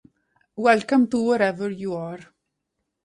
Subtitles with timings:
[0.55, 2.21] Welcome to Wherever You Are